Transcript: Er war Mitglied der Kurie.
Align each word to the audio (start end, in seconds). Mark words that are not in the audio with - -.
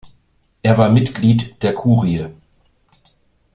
Er 0.63 0.79
war 0.79 0.89
Mitglied 0.89 1.61
der 1.61 1.75
Kurie. 1.75 2.31